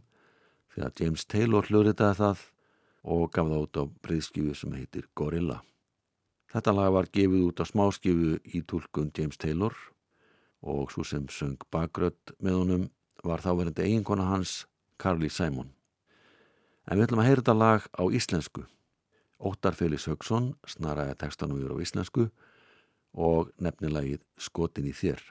þegar 0.75 0.97
James 1.01 1.25
Taylor 1.25 1.65
hluritaði 1.65 2.19
það 2.21 2.47
og 3.09 3.29
gaf 3.33 3.49
það 3.49 3.63
út 3.65 3.81
á 3.81 3.83
breyðskífu 4.05 4.53
sem 4.53 4.77
heitir 4.77 5.09
Gorilla. 5.17 5.63
Þetta 6.53 6.77
lag 6.77 6.93
var 6.93 7.09
gefið 7.09 7.47
út 7.49 7.61
á 7.61 7.65
smáskífu 7.65 8.37
í 8.45 8.61
tólkun 8.69 9.09
James 9.17 9.41
Taylor 9.41 9.73
og 10.61 10.91
svo 10.91 11.05
sem 11.07 11.27
söng 11.31 11.59
bakrödd 11.71 12.35
með 12.39 12.57
honum 12.59 12.87
var 13.23 13.43
þáverandi 13.43 13.85
eiginkona 13.85 14.27
hans 14.29 14.65
Carly 14.99 15.29
Simon. 15.29 15.71
En 16.87 16.97
við 16.97 17.07
ætlum 17.07 17.21
að 17.23 17.29
heyra 17.29 17.41
þetta 17.41 17.57
lag 17.57 17.87
á 17.95 18.03
íslensku. 18.09 18.63
Óttar 19.39 19.75
Félix 19.77 20.07
Haugsson 20.09 20.53
snaraði 20.67 21.15
textanum 21.21 21.59
yfir 21.61 21.75
á 21.75 21.83
íslensku 21.83 22.25
og 23.13 23.51
nefnilagið 23.61 24.23
Skotin 24.39 24.89
í 24.89 24.95
þér. 24.95 25.21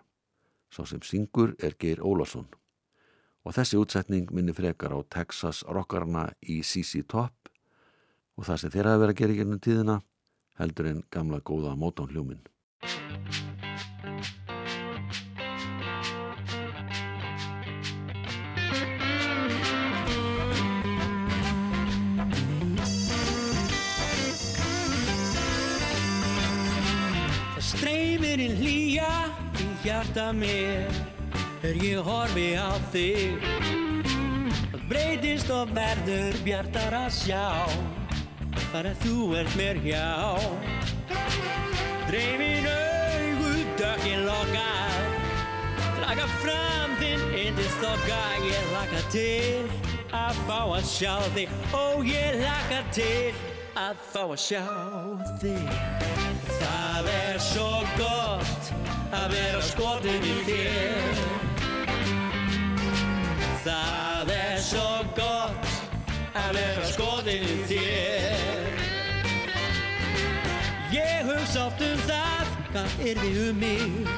Sá 0.73 0.85
sem 0.89 1.03
syngur 1.05 1.55
er 1.61 1.77
Geir 1.81 2.01
Ólásson. 2.05 2.49
Og 3.45 3.57
þessi 3.57 3.81
útsetning 3.81 4.33
minni 4.33 4.53
frekar 4.53 4.93
á 4.93 5.01
Texas 5.09 5.63
rockarna 5.65 6.29
í 6.41 6.61
CC 6.63 7.05
Top 7.09 7.53
og 8.37 8.47
það 8.47 8.63
sem 8.63 8.75
þeirra 8.77 8.95
að 8.95 9.05
vera 9.05 9.17
að 9.17 9.21
gera 9.23 9.35
í 9.35 9.41
gennum 9.41 9.63
tíðina 9.65 10.01
heldur 10.61 10.93
en 10.93 11.05
gamla 11.11 11.41
góða 11.41 11.77
mótónhljóminn. 11.79 12.45
Það 27.69 27.83
streymir 27.83 28.41
inn 28.41 28.55
hlýja 28.57 29.09
í 29.61 29.65
hjarta 29.83 30.31
mér. 30.33 30.87
Þegar 31.61 31.83
ég 31.85 32.07
horfi 32.07 32.47
á 32.57 32.73
þig? 32.95 33.43
Það 34.71 34.87
breytist 34.89 35.51
og 35.53 35.75
verður 35.77 36.39
bjartar 36.47 36.97
að 36.97 37.11
sjá. 37.13 37.45
Bara 38.73 38.95
þú 39.03 39.17
ert 39.43 39.59
mér 39.61 39.83
hjá. 39.85 40.09
Dreymir 42.09 42.71
augu 42.73 43.53
dökkin 43.83 44.25
lokar. 44.25 45.13
Draga 45.99 46.29
fram 46.41 46.97
þinn 47.03 47.27
yndist 47.37 47.85
okkar 47.85 48.49
Ég 48.49 48.71
laka 48.73 49.03
til 49.13 49.69
að 50.17 50.41
fá 50.49 50.63
að 50.63 50.89
sjá 50.89 51.19
þig. 51.37 51.53
Ó, 51.77 52.01
ég 52.01 52.41
laka 52.41 52.81
til 52.97 53.37
að 53.77 54.07
fá 54.09 54.23
að 54.25 54.39
sjá 54.47 54.65
þig. 55.45 55.69
er 55.69 56.18
svo 57.49 57.83
gott 57.97 58.71
að 59.15 59.33
vera 59.33 59.61
skotin 59.65 60.25
í 60.27 60.35
þér. 60.47 61.21
Það 63.65 64.33
er 64.35 64.59
svo 64.65 64.89
gott 65.17 65.71
að 66.37 66.51
vera 66.59 66.89
skotin 66.91 67.47
í 67.47 67.57
þér. 67.71 68.77
Ég 70.93 71.29
hugsa 71.29 71.67
oft 71.69 71.85
um 71.85 72.03
það 72.09 72.53
hvað 72.69 73.07
yrði 73.13 73.33
um 73.47 73.63
mig 73.63 74.13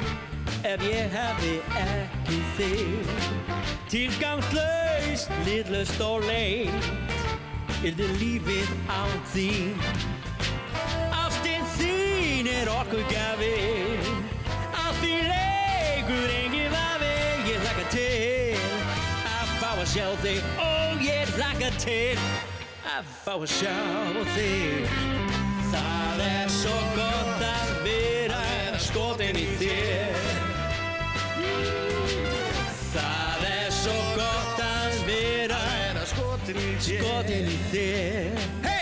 ef 0.66 0.86
ég 0.86 1.14
hefði 1.14 1.54
ekki 1.84 2.40
þig? 2.58 3.14
Tilgangslaust, 3.90 5.34
liðlaust 5.46 6.02
og 6.06 6.26
leið 6.26 6.90
yrði 7.90 8.10
lífið 8.20 8.74
án 8.92 9.22
þín 9.32 9.78
Ástin 9.80 10.10
þín 10.10 10.19
er 12.60 12.70
okkur 12.76 13.02
gafi 13.10 13.54
Á 14.76 14.86
því 15.00 15.14
leikur 15.32 16.36
engin 16.36 16.70
vafi 16.74 17.16
Ég 17.48 17.58
hlaka 17.64 17.88
til 17.94 18.60
að 19.32 19.58
fá 19.60 19.70
að 19.72 19.86
sjá 19.94 20.06
þig 20.24 20.54
Og 20.68 21.04
ég 21.08 21.36
hlaka 21.38 21.74
til 21.80 22.16
að 22.90 23.08
fá 23.24 23.32
að 23.36 23.46
sjá 23.52 23.76
þig. 24.34 24.94
Það 25.70 26.22
er 26.26 26.50
svo 26.52 26.76
gott 26.96 27.44
að 27.46 27.70
vera 27.86 28.40
skotin 28.82 29.38
í 29.38 29.46
þér. 29.60 30.18
Það 32.90 33.46
er 33.52 33.70
svo 33.78 33.96
gott 34.18 34.64
að 34.66 35.00
vera 35.08 35.62
skotin 36.10 37.52
í 37.54 37.60
þér 37.70 38.79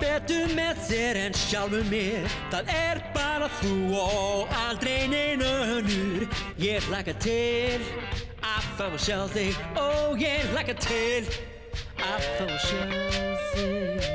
betur 0.00 0.52
með 0.56 0.80
þér 0.88 1.18
en 1.24 1.36
sjálfur 1.38 1.86
mér. 1.90 2.28
Það 2.52 2.70
er 2.74 3.00
bara 3.14 3.48
þú 3.60 3.74
og 4.00 4.54
aldrei 4.64 5.08
neina 5.10 5.50
önnur. 5.78 6.26
Ég 6.60 6.86
hlaka 6.88 7.14
til 7.22 7.80
að 8.44 8.70
fá 8.78 8.86
að 8.90 8.98
sjá 9.06 9.18
þig. 9.34 9.60
Ó, 9.78 10.14
ég 10.20 10.46
hlaka 10.52 10.76
til 10.84 11.24
að 12.02 12.28
fá 12.36 12.46
að 12.46 12.58
sjá 12.68 12.82
þig. 13.54 14.08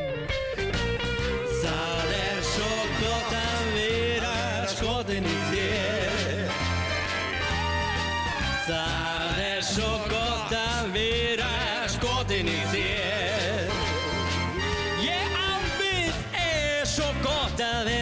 Það 1.59 2.15
er 2.21 2.41
svo 2.53 2.71
gott 3.01 3.37
að 3.43 3.69
vera 3.77 4.35
skotin 4.75 5.29
í 5.29 5.38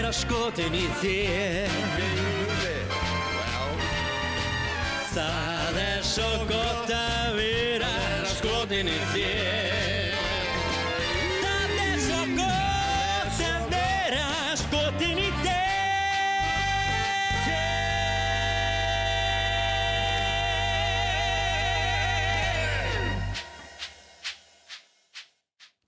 vera 0.08 0.16
skotin 0.16 0.72
í 0.72 0.86
þér. 1.02 1.74
Það 5.12 5.80
er 5.84 6.06
svo 6.08 6.30
gott 6.48 6.92
að 6.96 7.36
vera 7.36 7.90
skotin 8.32 8.88
í 8.88 8.96
þér. 9.12 10.16
Það 11.42 11.74
er 11.84 12.00
svo 12.06 12.22
gott 12.38 13.42
að 13.50 13.68
vera 13.74 14.56
skotin 14.62 15.20
í 15.20 15.28
þér. 15.44 15.76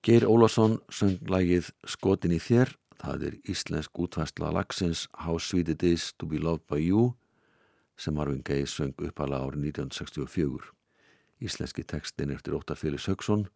Geir 0.04 0.28
Ólásson 0.28 0.82
söng 0.92 1.24
lagið 1.32 1.72
Skotin 1.88 2.36
í 2.36 2.44
þér, 2.44 2.76
það 3.00 3.26
er 3.30 3.38
íslensk 3.50 4.00
útvæsla 4.00 4.52
lagsins 4.54 5.08
How 5.24 5.40
Sweet 5.40 5.70
It 5.76 5.84
Is 5.84 6.14
To 6.20 6.28
Be 6.28 6.40
Loved 6.40 6.68
By 6.68 6.82
You 6.84 7.14
sem 8.00 8.16
Marvin 8.16 8.44
Gaye 8.44 8.68
söng 8.68 8.96
uppala 9.04 9.40
árið 9.44 9.72
1964. 9.72 10.72
Íslenski 11.44 11.84
textin 11.84 12.32
eftir 12.32 12.56
Óttar 12.56 12.80
Félix 12.80 13.08
Haugsson 13.08 13.48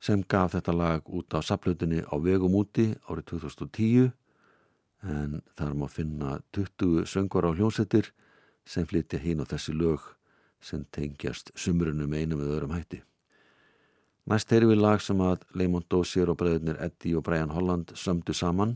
sem 0.00 0.22
gaf 0.22 0.54
þetta 0.54 0.74
lag 0.74 1.10
út 1.10 1.34
á 1.34 1.42
saplutinni 1.42 2.04
á 2.06 2.14
vegum 2.22 2.54
úti 2.58 2.92
árið 3.10 3.34
2010 3.34 4.10
en 5.02 5.42
þar 5.58 5.74
má 5.74 5.86
finna 5.90 6.38
20 6.54 7.06
söngur 7.06 7.46
á 7.46 7.50
hljónsettir 7.54 8.12
sem 8.66 8.86
flytja 8.86 9.18
hín 9.22 9.42
á 9.42 9.46
þessi 9.46 9.74
lög 9.74 10.02
sem 10.60 10.84
tengjast 10.90 11.52
sumrunum 11.54 12.14
einum 12.14 12.42
eða 12.42 12.58
öðrum 12.58 12.74
hætti. 12.74 13.02
Næst 14.28 14.50
erum 14.52 14.74
við 14.74 14.82
lag 14.82 15.00
sem 15.00 15.20
að 15.24 15.44
Leymond 15.56 15.86
Dossier 15.88 16.28
og 16.28 16.36
bræðurnir 16.42 16.76
Eddie 16.84 17.16
og 17.16 17.24
Brian 17.24 17.54
Holland 17.54 17.94
sömdu 17.96 18.34
saman 18.36 18.74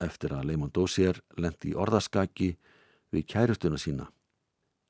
eftir 0.00 0.32
að 0.32 0.46
Leymond 0.48 0.72
Dossier 0.72 1.18
lendi 1.36 1.74
í 1.74 1.76
orðaskaki 1.76 2.54
við 3.12 3.26
kærustuna 3.28 3.76
sína. 3.76 4.06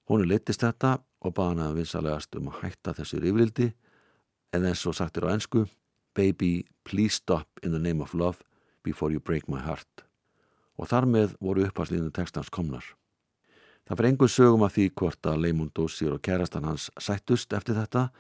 Hún 0.07 0.23
er 0.23 0.31
leittist 0.31 0.63
þetta 0.63 1.01
og 1.27 1.35
baða 1.35 1.57
hana 1.57 1.75
vinsalegast 1.75 2.39
um 2.39 2.53
að 2.53 2.63
hætta 2.63 2.95
þessu 3.01 3.19
yfirildi 3.19 3.69
eða 4.55 4.71
eins 4.71 4.87
og 4.87 4.95
sagtir 4.95 5.27
á 5.27 5.35
ennsku 5.35 5.67
Baby, 6.15 6.67
please 6.85 7.19
stop 7.19 7.47
in 7.63 7.73
the 7.73 7.79
name 7.79 8.03
of 8.03 8.15
love 8.15 8.43
before 8.83 9.11
you 9.11 9.21
break 9.21 9.49
my 9.49 9.59
heart. 9.59 10.05
Og 10.79 10.87
þar 10.91 11.07
með 11.07 11.37
voru 11.41 11.67
upphagslíðinu 11.67 12.11
textans 12.15 12.51
komnar. 12.51 12.85
Það 13.87 13.97
fyrir 13.97 14.13
engur 14.13 14.31
sögum 14.31 14.65
að 14.67 14.75
því 14.77 14.91
hvort 14.99 15.27
að 15.27 15.43
Leymond 15.45 15.75
Dossier 15.75 16.15
og 16.15 16.23
kærastan 16.23 16.67
hans 16.67 16.91
sættust 16.99 17.55
eftir 17.55 17.79
þetta 17.79 18.11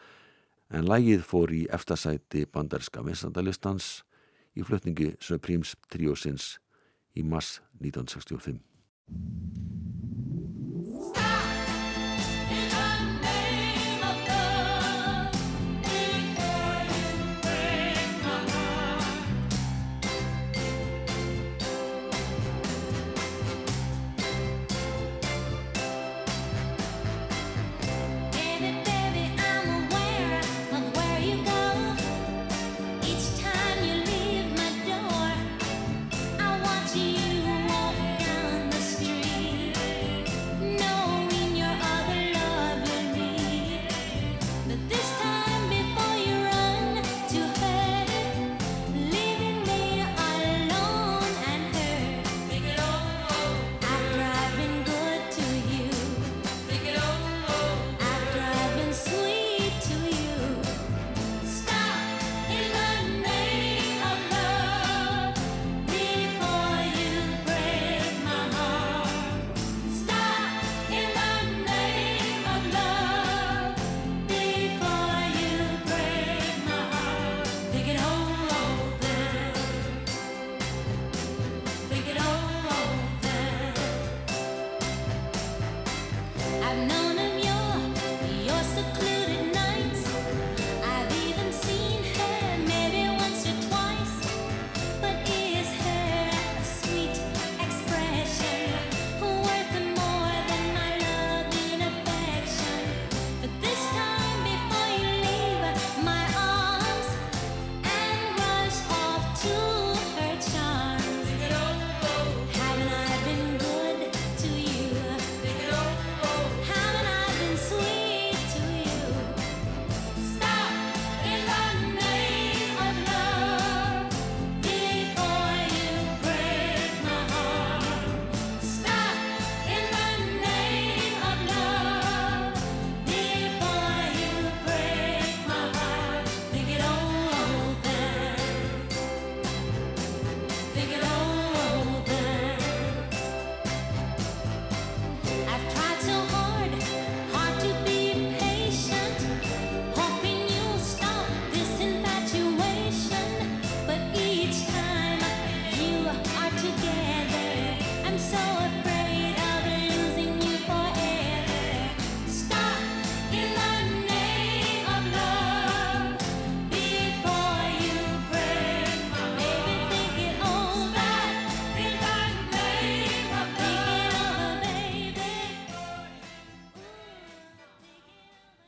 en 0.71 0.87
lægið 0.87 1.25
fór 1.27 1.53
í 1.55 1.65
eftasæti 1.75 2.47
banderska 2.47 3.03
vinsandalistans 3.07 4.01
í 4.55 4.65
flutningi 4.67 5.15
Supremes 5.23 5.75
tríósins 5.91 6.57
í 7.19 7.27
mass 7.27 7.59
1965. 7.83 8.61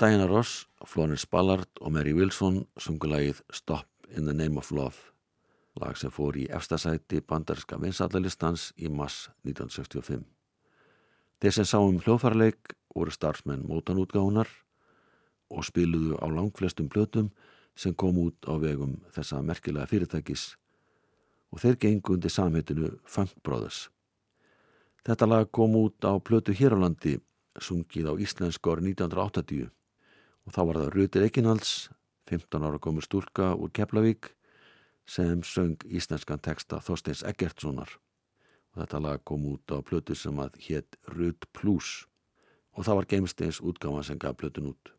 Diana 0.03 0.27
Ross, 0.27 0.67
Florence 0.85 1.29
Ballard 1.31 1.69
og 1.81 1.93
Mary 1.95 2.11
Wilson 2.11 2.57
sungu 2.75 3.07
lagið 3.07 3.39
Stop 3.55 3.87
in 4.11 4.27
the 4.27 4.33
Name 4.35 4.59
of 4.59 4.73
Love, 4.75 4.99
lag 5.79 5.95
sem 5.95 6.11
fór 6.11 6.35
í 6.43 6.49
efstasæti 6.51 7.21
bandarinska 7.23 7.77
vinsallalistans 7.79 8.65
í 8.83 8.89
mass 8.91 9.29
1965. 9.47 10.25
Þeir 11.39 11.55
sem 11.55 11.69
sáum 11.71 12.01
hljóðfarleik 12.03 12.75
voru 12.91 13.15
starfsmenn 13.15 13.63
mótanútgáhunar 13.69 14.51
og 15.55 15.69
spiluðu 15.69 16.19
á 16.19 16.27
langflestum 16.35 16.89
blötum 16.91 17.29
sem 17.79 17.95
kom 17.95 18.19
út 18.25 18.49
á 18.51 18.59
vegum 18.59 18.97
þessa 19.15 19.39
merkilega 19.39 19.87
fyrirtækis 19.87 20.49
og 21.55 21.63
þeir 21.63 21.79
gengu 21.85 22.17
undir 22.17 22.35
samheitinu 22.35 22.91
Funk 23.07 23.37
Brothers. 23.47 23.85
Þetta 25.07 25.31
lag 25.31 25.47
kom 25.55 25.79
út 25.79 26.03
á 26.03 26.19
plötu 26.19 26.51
hér 26.59 26.75
á 26.75 26.83
landi, 26.83 27.21
sungið 27.55 28.11
á 28.11 28.19
íslensku 28.19 28.75
árið 28.75 28.97
1980 28.97 29.71
og 30.47 30.55
þá 30.55 30.61
var 30.69 30.79
það 30.81 30.95
Rutir 30.97 31.27
Ekinalds, 31.27 31.91
15 32.31 32.65
ára 32.67 32.81
komur 32.83 33.05
stúlka 33.05 33.53
úr 33.55 33.73
Keflavík 33.75 34.33
sem 35.07 35.43
söng 35.43 35.83
íslenskan 35.91 36.43
texta 36.43 36.81
Þorsteins 36.83 37.25
Eggertssonar 37.27 37.99
og 38.73 38.83
þetta 38.83 39.03
lag 39.05 39.23
kom 39.29 39.45
út 39.51 39.75
á 39.75 39.79
plötu 39.85 40.17
sem 40.17 40.39
að 40.41 40.57
hétt 40.67 40.97
Rut 41.13 41.47
Plus 41.53 42.07
og 42.73 42.87
það 42.87 42.99
var 42.99 43.09
Geimsteins 43.11 43.61
útgáma 43.61 44.03
sem 44.07 44.19
gaf 44.19 44.39
plötun 44.41 44.71
út. 44.73 44.93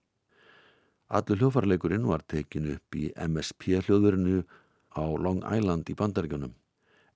Allur 1.09 1.39
hljófarleikurinn 1.39 2.05
var 2.07 2.23
tekin 2.29 2.69
upp 2.75 2.95
í 2.95 3.09
MSP 3.17 3.79
hljóðverinu 3.85 4.43
á 4.93 5.03
Long 5.17 5.41
Island 5.49 5.89
í 5.89 5.97
bandaríkanum 5.97 6.53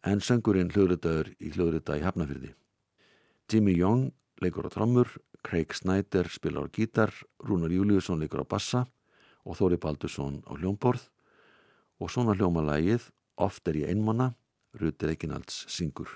en 0.08 0.22
söngurinn 0.24 0.72
hljóðritaður 0.74 1.34
í 1.38 1.52
hljóðrita 1.54 1.98
í 1.98 2.06
Hafnafyrði. 2.06 2.54
Jimmy 3.52 3.78
Young 3.78 4.12
leikur 4.44 4.68
á 4.68 4.72
trommur, 4.74 5.10
Craig 5.44 5.74
Snyder 5.74 6.30
spilar 6.30 6.68
á 6.68 6.74
gítar, 6.74 7.14
Rúnar 7.44 7.72
Júliusson 7.74 8.20
leikur 8.22 8.44
á 8.44 8.48
bassa 8.48 8.86
og 9.46 9.58
Þóri 9.60 9.80
Baldursson 9.82 10.42
á 10.48 10.54
hljómborð 10.58 11.08
og 12.02 12.12
svona 12.12 12.36
hljómalægið 12.38 13.12
Oft 13.38 13.70
er 13.70 13.78
ég 13.84 13.92
einmanna, 13.94 14.32
Rutir 14.82 15.14
Ekinalds 15.14 15.68
syngur. 15.70 16.10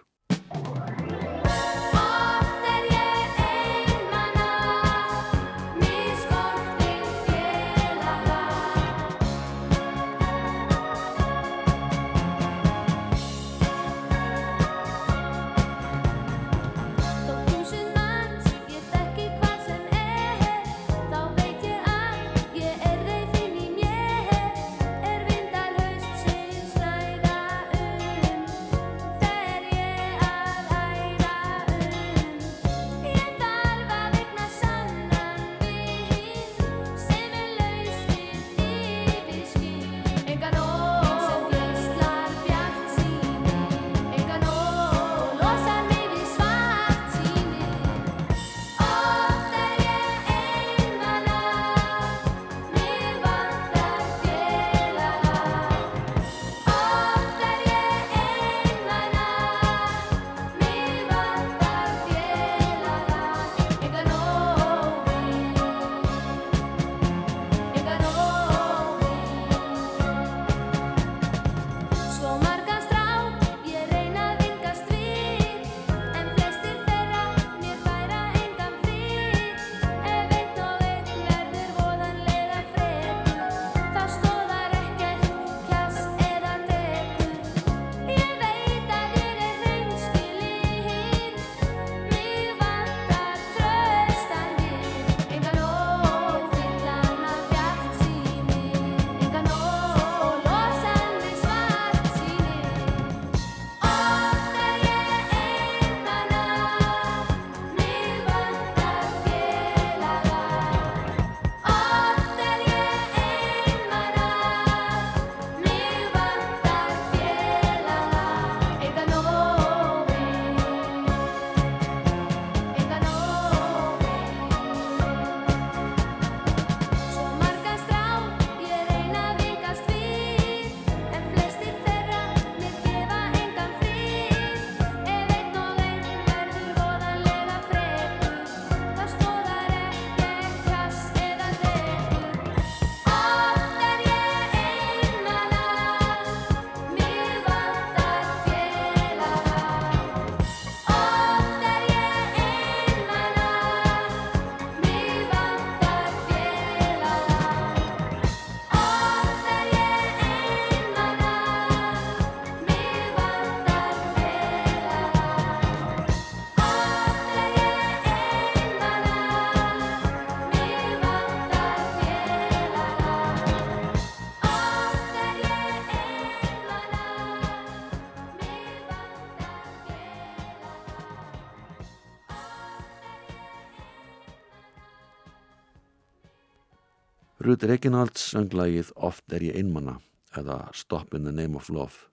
Ruth 187.62 187.70
Reginalds 187.70 188.22
sönglægið 188.32 188.88
Oft 189.05 189.34
er 189.38 189.43
ég 189.45 189.57
einmanna 189.59 189.99
eða 190.34 190.72
Stop 190.74 191.12
in 191.14 191.28
the 191.28 191.32
Name 191.32 191.59
of 191.59 191.68
Love 191.70 192.07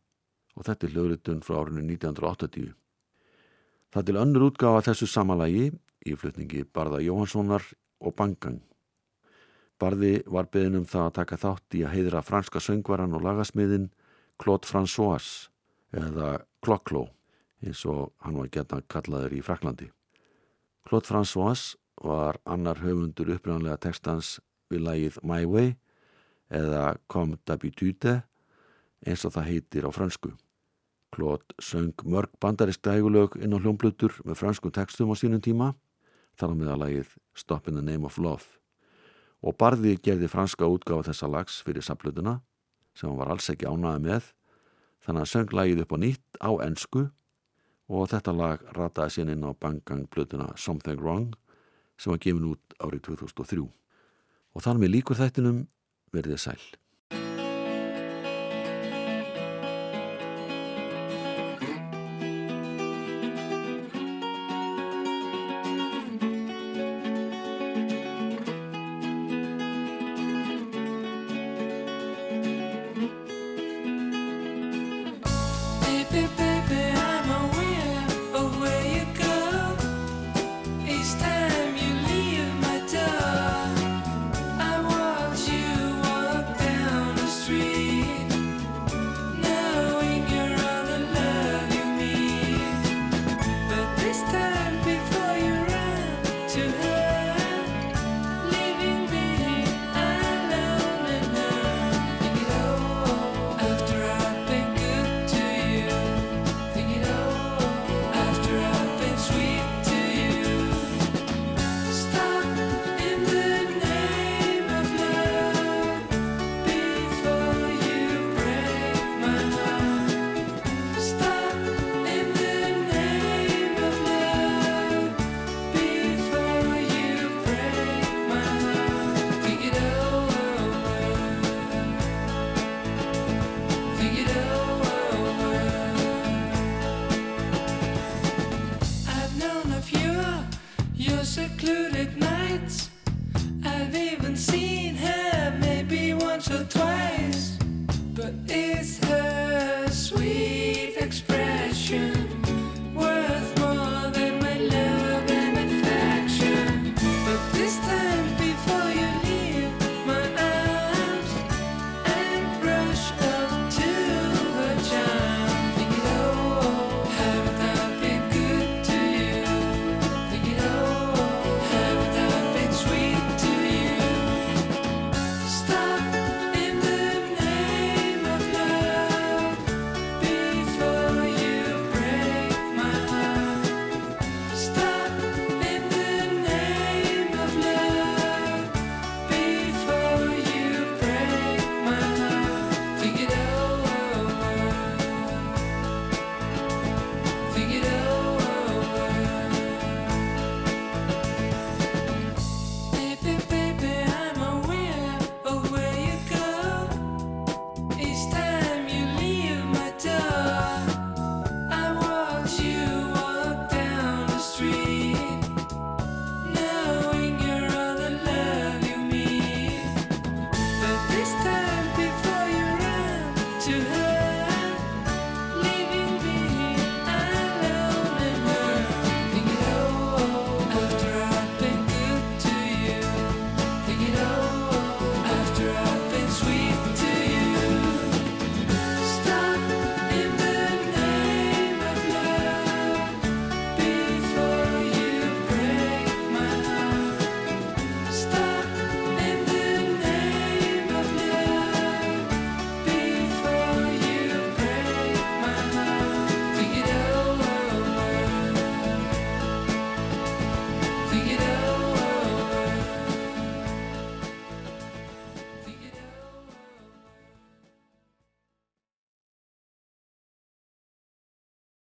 og 0.53 0.67
þetta 0.67 0.85
er 0.85 0.91
hljóðritun 0.93 1.39
frá 1.41 1.55
árinu 1.63 1.81
1980. 1.87 2.75
Það 3.89 4.05
til 4.11 4.19
önnur 4.21 4.43
útgáfa 4.51 4.83
þessu 4.91 5.07
samalagi 5.09 5.71
í 6.05 6.17
flutningi 6.21 6.67
Barða 6.69 7.01
Jóhanssonar 7.01 7.65
og 8.05 8.13
Bangang. 8.19 8.59
Barði 9.81 10.19
var 10.29 10.51
beðin 10.53 10.83
um 10.83 10.85
það 10.91 11.07
að 11.07 11.17
taka 11.17 11.39
þátt 11.47 11.77
í 11.79 11.81
að 11.81 11.95
heiðra 11.95 12.23
franska 12.29 12.61
söngvaran 12.61 13.17
og 13.17 13.25
lagasmiðin 13.25 13.87
Claude 14.37 14.69
François 14.69 15.31
eða 15.97 16.43
Cloclo 16.61 17.07
eins 17.65 17.87
og 17.89 18.13
hann 18.21 18.37
var 18.37 18.53
geta 18.53 18.83
kallaður 18.85 19.39
í 19.39 19.41
Fraklandi. 19.49 19.89
Claude 20.85 21.09
François 21.09 21.71
var 22.05 22.37
annar 22.45 22.85
höfundur 22.85 23.33
upprænlega 23.39 23.81
textans 23.89 24.37
við 24.71 24.85
lagið 24.87 25.19
My 25.23 25.47
Way 25.49 25.75
eða 26.51 26.99
Comme 27.09 27.39
d'habitude 27.47 28.21
eins 29.07 29.25
og 29.25 29.35
það 29.37 29.51
heitir 29.53 29.89
á 29.89 29.91
fransku. 29.95 30.35
Claude 31.14 31.57
söng 31.62 31.95
mörg 32.05 32.33
bandarisk 32.41 32.83
dægulög 32.85 33.39
inn 33.41 33.57
á 33.57 33.59
hljómblutur 33.59 34.21
með 34.25 34.41
franskum 34.43 34.75
textum 34.75 35.12
á 35.12 35.16
sínum 35.16 35.41
tíma, 35.41 35.75
þar 36.37 36.53
á 36.53 36.55
meða 36.57 36.81
lagið 36.85 37.16
Stop 37.35 37.69
in 37.69 37.79
the 37.79 37.83
Name 37.83 38.05
of 38.05 38.19
Love 38.19 38.59
og 39.43 39.55
Barði 39.59 39.95
gerði 40.03 40.31
franska 40.31 40.66
útgáfa 40.66 41.12
þessa 41.12 41.31
lags 41.31 41.61
fyrir 41.62 41.85
samplutuna 41.85 42.41
sem 42.97 43.09
hann 43.09 43.19
var 43.21 43.31
alls 43.33 43.47
ekki 43.53 43.69
ánaði 43.71 44.03
með 44.09 44.33
þannig 45.07 45.25
að 45.25 45.33
söng 45.33 45.55
lagið 45.55 45.83
upp 45.85 45.95
á 45.95 45.99
nýtt 46.03 46.41
á 46.43 46.51
ensku 46.66 47.05
og 47.89 48.09
þetta 48.11 48.35
lag 48.35 48.64
rataði 48.77 49.14
sín 49.14 49.33
inn 49.33 49.47
á 49.47 49.55
Bang 49.55 50.09
plötuna 50.11 50.51
Something 50.59 50.99
Wrong 51.01 51.37
sem 51.99 52.12
var 52.12 52.23
gefin 52.23 52.51
út 52.51 52.79
árið 52.83 53.05
2003 53.14 53.69
og 54.59 54.67
þar 54.67 54.83
með 54.83 54.95
líkur 54.97 55.21
þættinum. 55.21 55.65
Verðið 56.11 56.41
sæl 56.43 56.61